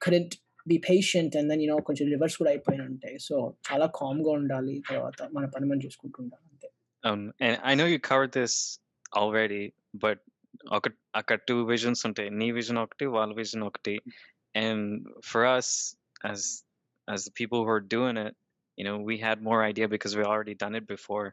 [0.00, 0.34] couldn't
[0.66, 3.36] be patient and then you know కొంచెం reverse కూడా అయిపోయిన ఉంటాయి so
[3.68, 6.68] చాలా com గా ఉండాలి తర్వాత మన పని మనం చూసుకుంటూ ఉండాలి అంతే
[7.04, 8.52] um, and I know you covered this
[9.20, 10.18] already, but
[10.77, 13.95] ఒక అక్కడ two visions ఉంటాయి నీ vision ఒకటి వాళ్ళ vision ఒకటి
[14.55, 14.83] and
[15.29, 15.69] for us
[16.31, 16.41] as
[17.07, 18.33] as the people who are doing it
[18.77, 21.25] you know we had more idea because we already done it before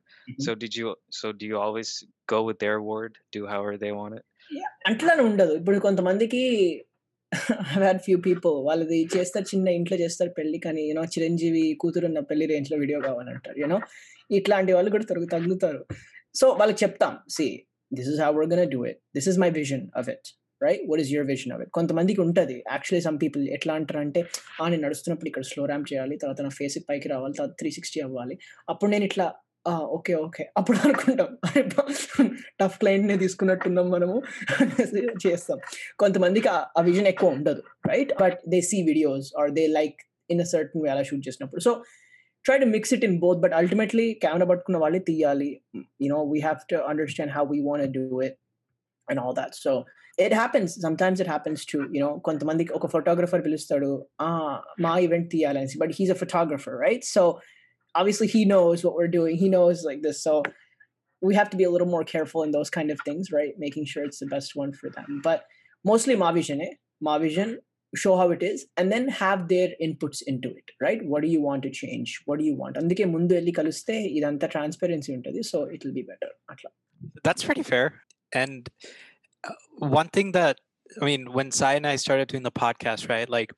[0.45, 1.91] so did you so do you always
[2.33, 4.25] go with their word do however they want it
[4.91, 6.41] అట్లానే ఉండదు ఇప్పుడు కొంతమందికి
[7.75, 12.47] had few people వాళ్ళది చేస్తారు చిన్న ఇంట్లో చేస్తారు పెళ్ళి కానీ యూనో చిరంజీవి కూతురు ఉన్న పెళ్ళి
[12.53, 13.79] రేంజ్లో వీడియో కావాలంటారు యూనో
[14.39, 15.81] ఇట్లాంటి వాళ్ళు కూడా తరుగు తగులుతారు
[16.41, 17.47] సో వాళ్ళకి చెప్తాం see
[17.93, 21.01] this is how we're gonna do it this is my vision of it right what
[21.01, 22.53] is your vision of it కొంతమందికి ఉంటుంది.
[22.53, 24.25] యాక్చువల్లీ సమ్ పీపుల్ ఎట్లా అంటారంటే
[24.63, 28.01] ఆ నేను నడుస్తున్నప్పుడు ఇక్కడ స్లో ర్యామ్ చేయాలి తర్వాత నా ఫేస్ పైకి రావాలి తర్వాత త్రీ సిక్స్టీ
[28.01, 28.39] అవ్వాలి.
[28.69, 29.35] అప్పుడు నేను ఇట్లా
[29.69, 30.51] ఓకే ఓకే.
[30.57, 31.39] అప్పుడు అనుకుంటాం
[32.61, 34.23] టఫ్ క్లయింట్ నే తీసుకున్నట్టున్నాం మనము.
[35.27, 35.59] చేస్తాం.
[35.99, 40.41] కొంతమందికి ఆ- ఆ విజన్ ఎక్కువ ఉండదు right but they see videos are they like in
[40.41, 41.61] a certain way అలా షూట్ చేసినప్పుడు.
[41.61, 41.83] So
[42.46, 45.50] try to mix it in both but ultimately camera పట్టుకున్న వాళ్ళే తీయాలి
[46.02, 48.38] you know we have to understand how we want do it
[49.08, 49.72] and all that so
[50.18, 54.28] it happens some times it happens to you know కొంతమందికి ఒక photographer పిలుస్తాడు "ఆ,
[54.80, 57.24] మా event తీయాలనేసి but he's a photographer right so
[57.96, 60.34] obviously he knows what we're doing he knows like this so
[61.22, 63.86] we have to be a little more careful in those kind of things right making
[63.92, 65.40] sure it's the best one for them but
[65.86, 66.70] mostly my vision eh?
[67.02, 67.50] my vision
[68.04, 71.42] show how it is and then have their inputs into it right what do you
[71.42, 75.60] want to change what do you want అందుకే ముందు వెళ్ళి కలిస్తే ఇదంతా transparency ఉంటుంది so
[75.76, 76.72] it will be better అట్లా
[77.26, 77.86] That's pretty fair.
[78.42, 78.70] And
[79.44, 79.58] uh,
[80.00, 80.56] one thing that
[81.02, 83.30] I mean, when Sai and I started doing the podcast, right?
[83.30, 83.54] Like,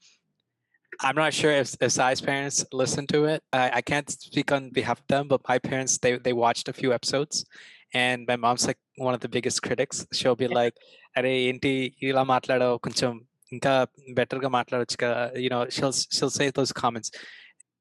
[0.99, 3.41] I'm not sure if, if Sai's parents listen to it.
[3.53, 6.73] I, I can't speak on behalf of them, but my parents they they watched a
[6.73, 7.45] few episodes,
[7.93, 10.05] and my mom's like one of the biggest critics.
[10.13, 10.75] She'll be like,
[11.17, 11.73] "Are ఏంటి
[12.09, 13.11] ఇలా మాట్లాడావు కొంచెం
[13.55, 13.73] ఇంకా
[14.19, 17.09] better గా మాట్లాడొచ్చు కదా." You know, she'll she'll say those comments.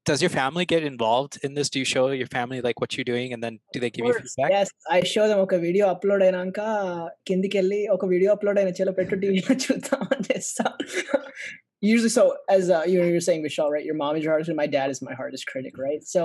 [0.05, 1.67] Does your family get involved in this?
[1.73, 4.13] Do you show your family like what you're doing, and then do they give you
[4.19, 4.53] feedback?
[4.61, 6.61] Yes I show them ఒక video upload అయినాక
[7.29, 10.65] కిందికి వెళ్ళి ఒక video upload అయిన చెలో పెట్టు టీవీలో చూద్దాం అని చేస్తా
[11.91, 12.23] usually so
[12.55, 14.89] as uh, you know you're saying Vishal right your mom is your hardest my dad
[14.93, 16.21] is my hardest critic right so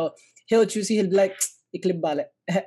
[0.48, 1.36] he'll choose he'll be like
[1.76, 2.24] ఈ క్లిప్ బాలే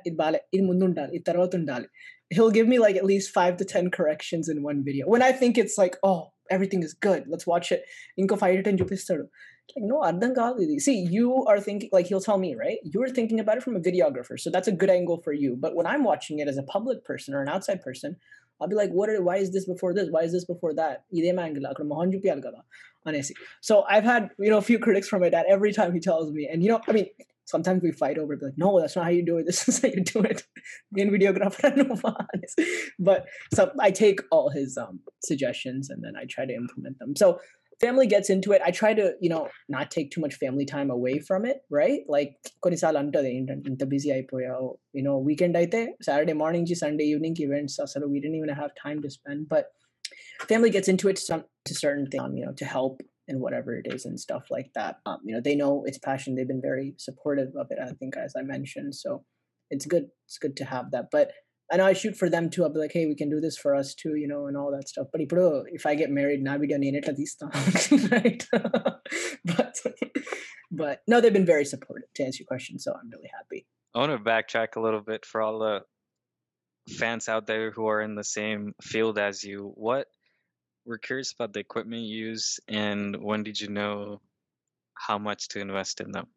[0.08, 1.86] ఇది బాలే ఇది ముందు ఉండాలి ఇది తర్వాత ఉండాలి
[2.34, 5.32] he'll give me like at least five to ten corrections in one video when I
[5.40, 6.20] think it's like oh
[6.54, 7.82] everything is good let's watch it
[8.20, 9.24] ఇంకో ఫైవ్ టు టెన్ చూపిస్తాడు
[9.74, 13.12] like no అర్థం కాదు ఇది see you are thinking like he'll tell me right you're
[13.18, 15.88] thinking about it from a videographer so that's a good angle for you but when
[15.92, 18.12] I'm watching it as a public person or an outside person
[18.60, 20.08] I'll be like, what are, why is this before this?
[20.10, 20.96] Why is this before that?
[21.18, 22.60] ఇదేం angle అక్కడ మొహం చూపియాలి కదా
[23.08, 23.34] అనేసి
[23.68, 26.28] so I've had you know a few critics from my dad every time he tells
[26.38, 27.08] me and you know I mean
[27.44, 29.68] sometimes we fight over it be like no that's not how you do it this
[29.68, 30.42] is how you do it
[30.96, 31.70] in videographer
[32.98, 37.14] but so I take all his um, suggestions and then I try to implement them
[37.16, 37.38] so
[37.80, 40.90] family gets into it i try to you know not take too much family time
[40.90, 42.32] away from it right like
[42.64, 44.68] కొన్నిసార్లు అంటది ఏంటంటే ఇంత busy అయిపోయావు
[44.98, 48.52] you know weekend అయితే saturday morning కి sunday evening కి events అసలు we didn't even
[48.62, 49.66] have time to spend but
[50.50, 52.94] family gets into it to some to certain things you know to help
[53.27, 54.97] and whatever it is and stuff like that.
[55.05, 56.35] Um, you know, they know it's passion.
[56.35, 57.79] They've been very supportive of it.
[57.81, 59.23] I think, as I mentioned, so
[59.69, 60.07] it's good.
[60.27, 61.05] It's good to have that.
[61.11, 61.31] But
[61.71, 62.63] I know I shoot for them too.
[62.63, 64.71] I'll be like, hey, we can do this for us too, you know, and all
[64.71, 65.07] that stuff.
[65.11, 67.41] But if I get married, na video ni at least,
[68.11, 68.47] right?
[69.45, 69.75] but
[70.71, 73.65] but no, they've been very supportive to answer your question, so I'm really happy.
[73.95, 75.81] I want to backtrack a little bit for all the
[76.97, 79.71] fans out there who are in the same field as you.
[79.75, 80.07] What
[80.85, 84.21] we're curious about the equipment you use and when did you know
[84.93, 86.27] how much to invest in them?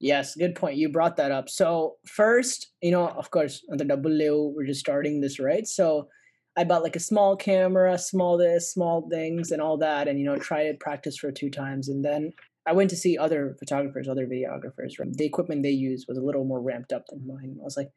[0.00, 0.76] Yes, good point.
[0.76, 1.48] You brought that up.
[1.48, 5.66] So first, you know, of course, on the W, we're just starting this, right?
[5.66, 6.08] So
[6.56, 10.24] I bought like a small camera, small this, small things, and all that, and you
[10.24, 12.32] know, tried it, practice for two times, and then
[12.66, 14.94] I went to see other photographers, other videographers.
[14.98, 17.56] The equipment they use was a little more ramped up than mine.
[17.60, 17.88] I was like,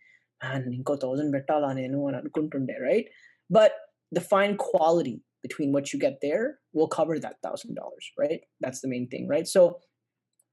[0.41, 1.31] man, thousand
[2.81, 3.05] right?
[3.49, 3.73] But
[4.11, 8.41] the fine quality between what you get there will cover that thousand dollars, right?
[8.59, 9.47] That's the main thing, right?
[9.47, 9.79] So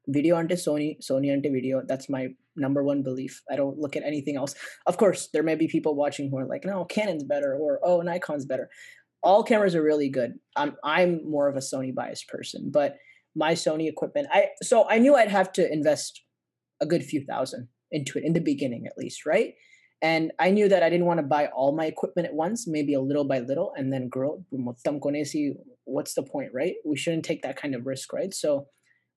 [0.07, 1.83] video ante Sony, Sony ante video.
[1.87, 3.43] That's my number one belief.
[3.51, 4.55] I don't look at anything else.
[4.87, 8.01] Of course, there may be people watching who are like, no, Canon's better or oh,
[8.01, 8.71] Nikon's better.
[9.23, 10.35] All cameras are really good.
[10.57, 12.97] I'm I'm more of a Sony biased person, but
[13.35, 16.23] my Sony equipment, I so I knew I'd have to invest
[16.81, 19.55] a good few thousand into it in the beginning at least, right?
[20.01, 22.95] And I knew that I didn't want to buy all my equipment at once, maybe
[22.95, 24.45] a little by little, and then grow.
[25.85, 26.75] What's the point, right?
[26.85, 28.33] We shouldn't take that kind of risk, right?
[28.33, 28.69] So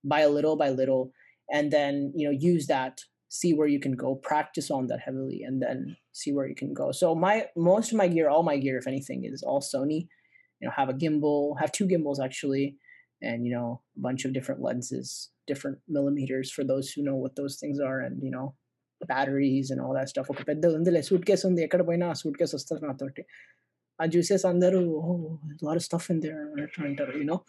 [0.04, 1.12] buy a little by little
[1.50, 5.42] and then you know use that see where you can go practice on that heavily
[5.46, 8.56] and then see where you can go so my most of my gear all my
[8.56, 10.08] gear if anything is all sony
[10.60, 12.76] you know have a gimbal have two gimbals actually
[13.20, 17.36] and you know a bunch of different lenses different millimeters for those who know what
[17.36, 18.54] those things are and you know
[19.11, 22.55] batteries and all that stuff ఒక పెద్ద ఉందిలే suit case ఉంది ఎక్కడ పోయినా suit case
[22.59, 23.23] వస్తుంది నాతోటి
[23.99, 24.81] ఆ juices అందరూ
[25.65, 26.41] lot of stuff in there
[26.89, 27.39] అంటారు you know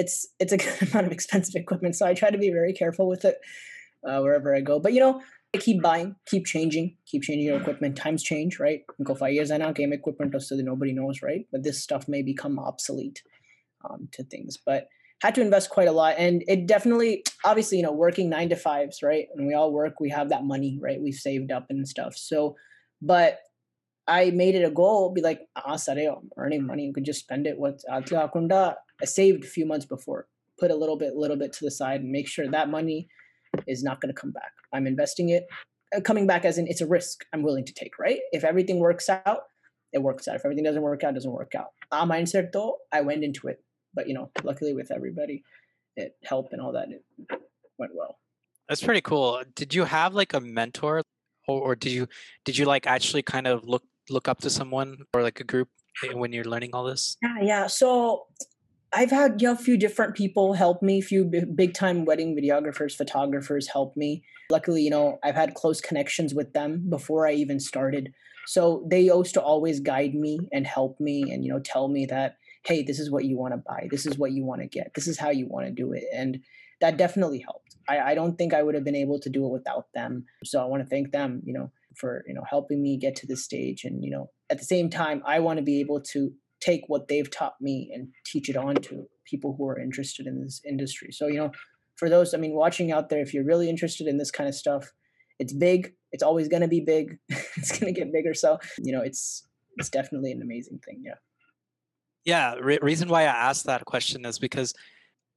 [0.00, 3.06] it's it's a good amount of expensive equipment so i try to be very careful
[3.12, 3.36] with it
[4.08, 5.14] uh, wherever i go but you know
[5.54, 9.50] I keep buying keep changing keep changing your equipment times change right go five years
[9.54, 13.20] and now game equipment so that nobody knows right but this stuff may become obsolete
[13.86, 14.82] um, to things but
[15.23, 18.55] had to invest quite a lot and it definitely obviously you know working nine to
[18.55, 21.87] fives right and we all work we have that money right we've saved up and
[21.87, 22.55] stuff so
[23.01, 23.39] but
[24.07, 26.85] I made it a goal, be like, ah, sorry, I'm earning money.
[26.85, 27.57] You could just spend it.
[27.57, 30.27] What I saved a few months before,
[30.59, 33.09] put a little bit, little bit to the side, and make sure that money
[33.67, 34.51] is not going to come back.
[34.73, 35.45] I'm investing it,
[35.95, 37.99] uh, coming back as in it's a risk I'm willing to take.
[37.99, 38.19] Right?
[38.31, 39.41] If everything works out,
[39.91, 40.35] it works out.
[40.35, 41.67] If everything doesn't work out, doesn't work out.
[41.91, 43.61] Our mindset though, I went into it,
[43.97, 45.43] but you know, luckily with everybody,
[45.97, 46.87] it helped and all that.
[46.89, 47.03] It
[47.77, 48.19] went well.
[48.69, 49.43] That's pretty cool.
[49.55, 51.01] Did you have like a mentor
[51.47, 52.07] or, or did you
[52.45, 55.69] did you like actually kind of look look up to someone or like a group
[56.13, 57.17] when you're learning all this?
[57.21, 57.67] Yeah, yeah.
[57.67, 58.27] So
[58.93, 62.95] I've had yeah, a few different people help me, a few big time wedding videographers,
[62.95, 64.23] photographers help me.
[64.49, 68.13] Luckily, you know, I've had close connections with them before I even started.
[68.47, 72.05] So they used to always guide me and help me and, you know, tell me
[72.05, 73.87] that, hey, this is what you want to buy.
[73.89, 74.91] This is what you want to get.
[74.93, 76.03] This is how you want to do it.
[76.13, 76.41] And
[76.81, 77.77] that definitely helped.
[77.87, 80.25] I, I don't think I would have been able to do it without them.
[80.43, 83.25] So I want to thank them, you know, for, you know, helping me get to
[83.25, 83.85] this stage.
[83.85, 87.07] And, you know, at the same time, I want to be able to take what
[87.07, 91.13] they've taught me and teach it on to people who are interested in this industry.
[91.13, 91.51] So, you know,
[91.95, 94.55] for those, I mean, watching out there, if you're really interested in this kind of
[94.55, 94.91] stuff,
[95.39, 95.93] it's big.
[96.11, 97.17] It's always going to be big.
[97.29, 98.33] it's going to get bigger.
[98.33, 101.03] So, you know, it's it's definitely an amazing thing.
[101.05, 101.15] Yeah.
[102.27, 102.55] Yeah.
[102.55, 104.73] Re- reason why I asked that question is because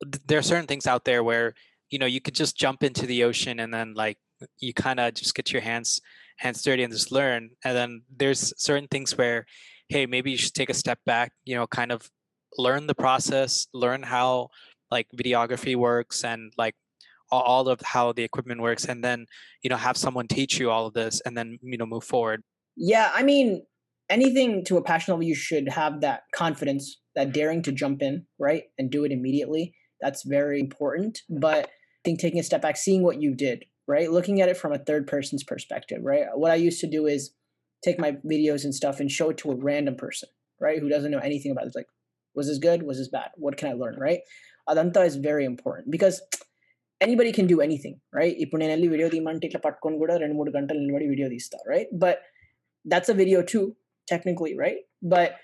[0.03, 1.55] th- there are certain things out there where
[1.89, 4.19] you know you could just jump into the ocean and then like
[4.59, 6.01] you kind of just get your hands
[6.37, 7.51] hands dirty and just learn.
[7.65, 9.47] And then there's certain things where,
[9.89, 11.33] hey, maybe you should take a step back.
[11.45, 12.11] You know, kind of
[12.59, 14.49] learn the process, learn how
[14.91, 16.75] like videography works and like
[17.31, 19.25] all of how the equipment works and then
[19.63, 22.43] you know have someone teach you all of this and then you know move forward
[22.77, 23.63] yeah i mean
[24.10, 28.26] anything to a passion level you should have that confidence that daring to jump in
[28.40, 32.78] right and do it immediately that's very important but i think taking a step back
[32.78, 36.52] seeing what you did right looking at it from a third person's perspective right what
[36.52, 37.32] i used to do is
[37.84, 40.30] take my videos and stuff and show it to a random person
[40.62, 41.88] right who doesn't know anything about it it's like
[42.36, 44.20] was this good was this bad what can i learn right
[44.70, 46.22] adanta is very important because
[47.02, 50.52] anybody can do anything right ఇప్పుడు నేను వెళ్ళి video తీయమంటే ఇట్లా పట్టుకొని కూడా రెండు మూడు
[50.58, 52.22] గంటలు నిలబడి వీడియో తీస్తా right but
[52.86, 53.62] that's a video two
[54.11, 54.81] technically, right?
[55.03, 55.37] But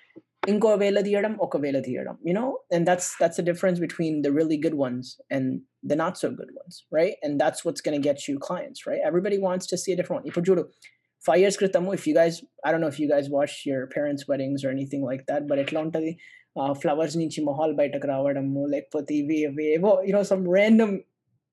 [0.46, 2.58] inko vela theorem oka vela theorem you know?
[2.70, 6.50] And that's that's the difference between the really good ones and the not so good
[6.60, 7.14] ones, right?
[7.22, 9.00] And that's what's gonna get you clients, right?
[9.04, 10.32] Everybody wants to see a different one.
[10.32, 10.64] Ipajuru,
[11.24, 14.28] five years kritamu, if you guys I don't know if you guys watch your parents'
[14.28, 16.00] weddings or anything like that, but Atlanta
[16.56, 19.26] uh, flowers nichi mahal by takravadamu, like pati,
[20.08, 21.02] you know, some random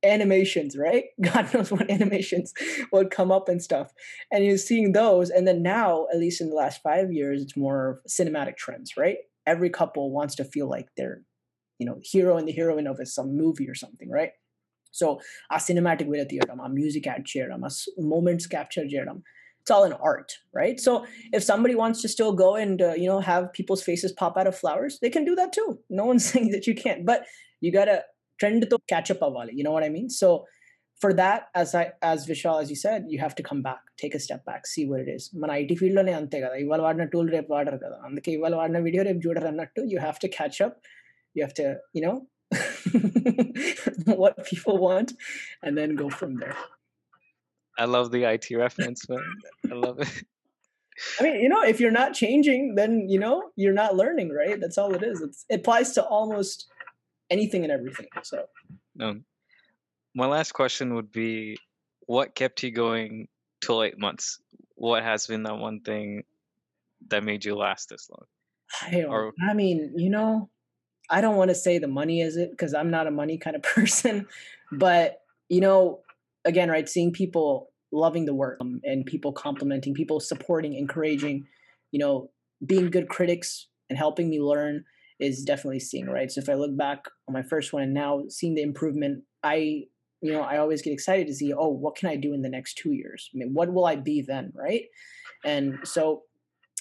[0.04, 1.06] animations, right?
[1.22, 2.54] God knows what animations
[2.92, 3.92] would come up and stuff.
[4.32, 5.30] And you're seeing those.
[5.30, 9.18] And then now, at least in the last five years, it's more cinematic trends, right?
[9.46, 11.22] Every couple wants to feel like they're,
[11.80, 14.32] you know, hero and the heroine of some movie or something, right?
[14.92, 15.20] So
[15.52, 19.24] a cinematic video theorem, a music capturedam, a moments capturedam.
[19.62, 20.80] It's all an art, right?
[20.80, 24.38] So if somebody wants to still go and uh, you know have people's faces pop
[24.38, 25.80] out of flowers, they can do that too.
[25.89, 27.26] No one's saying that you can't, but
[27.60, 28.04] you gotta
[28.40, 29.53] trend to catch up avali.
[29.59, 30.09] You know what I mean?
[30.21, 30.29] So
[31.03, 34.14] for that, as I as Vishal, as you said, you have to come back, take
[34.14, 35.25] a step back, see what it is.
[35.42, 38.81] మన IT field లోనే అంతే కదా ఇవాళ వాడిన tool రేపు వాడరు కదా అందుకే ఇవాళ వాడిన
[38.87, 40.79] వీడియో రేపు చూడరు అన్నట్టు you have to catch up
[41.37, 41.68] you have to
[41.99, 42.14] you know
[44.23, 45.12] what people want
[45.62, 46.57] and then go from there.
[47.79, 49.27] I love the IT reference, man.
[49.73, 50.14] I love it.
[51.18, 54.61] I mean, you know, if you're not changing, then you know you're not learning, right?
[54.61, 55.21] That's all it is.
[55.21, 56.66] It's, it applies to almost
[57.34, 58.08] anything and everything.
[58.22, 58.46] So,
[59.00, 59.26] um,
[60.15, 61.58] my last question would be,
[62.06, 63.28] what kept you going
[63.62, 64.39] till eight months?
[64.76, 66.24] What has been that one thing
[67.10, 68.26] that made you last this long?
[68.82, 70.50] I, or, I mean, you know,
[71.10, 73.56] I don't want to say the money is it because I'm not a money kind
[73.56, 74.28] of person,
[74.72, 76.00] but you know,
[76.46, 81.46] again, right, seeing people loving the work um, and people complimenting, people supporting, encouraging,
[81.91, 82.30] you know,
[82.65, 84.84] being good critics and helping me learn
[85.19, 86.32] is definitely seeing right.
[86.32, 89.84] So if I look back on my first one and now seeing the improvement, I
[90.21, 92.49] you know I always get excited to see oh what can I do in the
[92.49, 93.30] next two years?
[93.34, 94.84] I mean what will I be then, right?
[95.45, 96.23] And so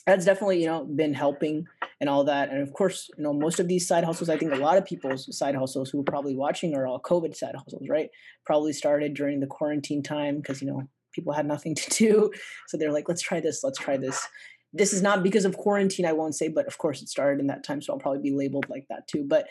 [0.06, 1.66] that's definitely you know been helping
[2.00, 4.52] and all that and of course you know most of these side hustles i think
[4.52, 7.86] a lot of people's side hustles who are probably watching are all covid side hustles
[7.88, 8.10] right
[8.44, 12.30] probably started during the quarantine time because you know people had nothing to do
[12.66, 14.26] so they're like let's try this let's try this
[14.72, 17.46] this is not because of quarantine, I won't say, but of course it started in
[17.48, 19.24] that time, so I'll probably be labeled like that too.
[19.26, 19.48] But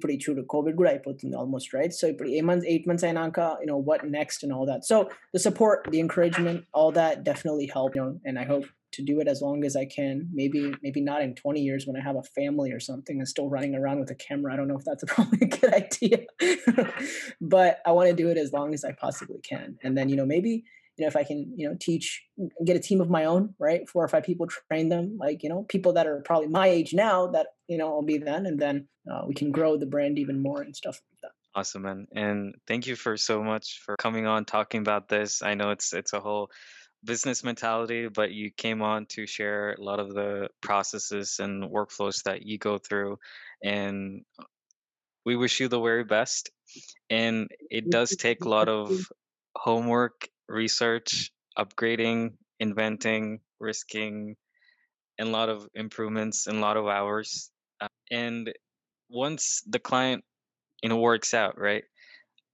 [0.00, 1.92] pretty true to COVID good almost right.
[1.92, 4.84] So eight months, eight months ainaka, you know, what next and all that.
[4.84, 7.96] So the support, the encouragement, all that definitely helped.
[7.96, 10.28] You know, and I hope to do it as long as I can.
[10.32, 13.48] Maybe, maybe not in 20 years when I have a family or something and still
[13.48, 14.52] running around with a camera.
[14.52, 16.26] I don't know if that's probably a good idea.
[17.40, 19.78] but I want to do it as long as I possibly can.
[19.82, 20.64] And then, you know, maybe
[20.96, 22.24] you know if i can you know teach
[22.64, 23.88] get a team of my own right?
[23.88, 26.94] Four or five people train them like you know people that are probably my age
[26.94, 30.18] now that you know i'll be then and then uh, we can grow the brand
[30.18, 31.58] even more and stuff like that.
[31.58, 32.06] Awesome man.
[32.14, 35.42] And thank you for so much for coming on talking about this.
[35.42, 36.50] I know it's it's a whole
[37.04, 42.22] business mentality but you came on to share a lot of the processes and workflows
[42.24, 43.16] that you go through
[43.62, 44.22] and
[45.26, 46.50] we wish you the very best.
[47.10, 48.96] And it does take a lot of
[49.56, 54.35] homework research, upgrading, inventing, risking,
[55.17, 57.51] and a lot of improvements and a lot of hours.
[57.79, 58.53] Uh, and
[59.09, 60.23] once the client,
[60.81, 61.83] you know, works out, right?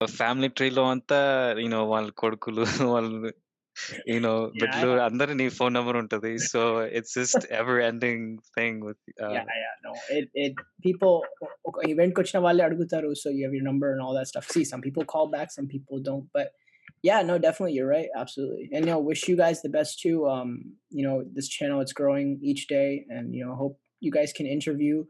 [0.01, 1.21] A family tree lo anta,
[1.61, 3.31] you know, వాళ్ళ కొడుకులు వాళ్ళు
[4.11, 6.61] you know బిడ్డలు అందరు నీ phone number ఉంటుంది so
[6.97, 8.21] it's just ever ending
[8.55, 10.53] thing with uh, yeah yeah no it it
[10.85, 11.13] people
[11.93, 14.83] event వచ్చిన వాళ్ళే అడుగుతారు so you have your number and all that stuff see some
[14.87, 16.47] people call back some people don't but
[17.02, 20.28] yeah no definitely you're right absolutely and you know wish you guys the best too
[20.28, 24.32] um you know this channel it's growing each day and you know hope you guys
[24.32, 25.04] can interview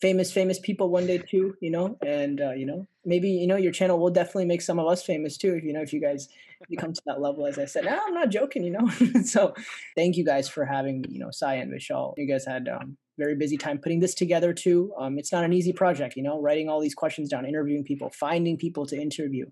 [0.00, 3.56] famous famous people one day too you know and uh, you know maybe you know
[3.56, 6.00] your channel will definitely make some of us famous too if you know if you
[6.00, 6.28] guys
[6.68, 8.88] become to that level as i said now i'm not joking you know
[9.24, 9.54] so
[9.96, 13.36] thank you guys for having you know sai and vishal you guys had um, very
[13.36, 16.68] busy time putting this together too um, it's not an easy project you know writing
[16.68, 19.46] all these questions down interviewing people finding people to interview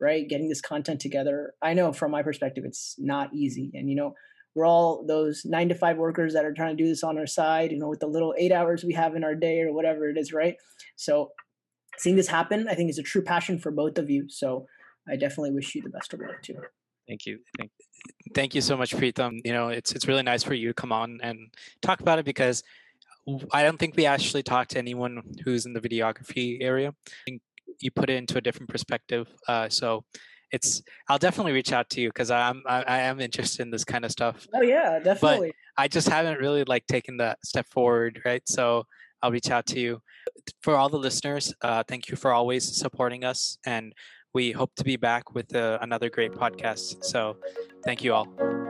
[0.00, 3.96] right getting this content together i know from my perspective it's not easy and you
[3.96, 4.14] know
[4.54, 7.26] we're all those nine to five workers that are trying to do this on our
[7.26, 10.08] side, you know, with the little eight hours we have in our day or whatever
[10.08, 10.56] it is, right?
[10.96, 11.32] So
[11.98, 14.28] seeing this happen, I think is a true passion for both of you.
[14.28, 14.66] So
[15.08, 16.56] I definitely wish you the best of luck too.
[17.08, 17.40] Thank you.
[17.58, 17.70] Thank.
[18.34, 19.40] Thank you so much, Preetham.
[19.44, 22.24] You know, it's it's really nice for you to come on and talk about it
[22.24, 22.62] because
[23.52, 26.94] I don't think we actually talked to anyone who's in the videography area.
[27.80, 29.28] You put it into a different perspective.
[29.48, 30.04] Uh, so
[30.50, 33.84] it's I'll definitely reach out to you because I'm I, I, am interested in this
[33.84, 34.46] kind of stuff.
[34.54, 35.48] Oh yeah, definitely.
[35.48, 38.42] But I just haven't really like taken that step forward, right?
[38.46, 38.84] So
[39.22, 40.00] I'll reach out to you.
[40.62, 43.94] For all the listeners, uh, thank you for always supporting us, and
[44.34, 47.04] we hope to be back with uh, another great podcast.
[47.04, 47.38] So,
[47.84, 48.63] thank you all.